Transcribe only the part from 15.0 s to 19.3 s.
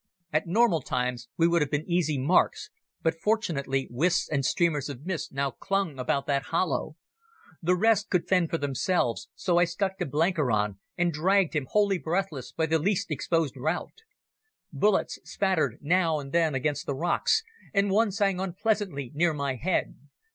spattered now and then against the rocks, and one sang unpleasantly